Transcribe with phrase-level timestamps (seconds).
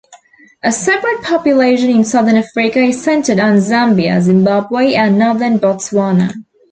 [0.63, 6.33] A separate population in southern Africa is centred on Zambia, Zimbabwe and northern Botswana.